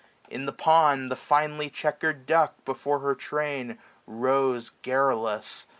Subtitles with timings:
[0.31, 1.11] In the pond.
[1.11, 3.77] The finely checker'd duck before her train.
[4.07, 5.67] Rows garrulous.